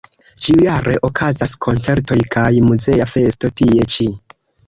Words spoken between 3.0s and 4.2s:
festo tie ĉi.